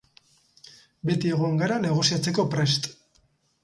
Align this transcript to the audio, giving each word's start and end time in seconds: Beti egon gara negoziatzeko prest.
Beti 1.11 1.35
egon 1.37 1.63
gara 1.63 1.79
negoziatzeko 1.87 2.51
prest. 2.57 2.95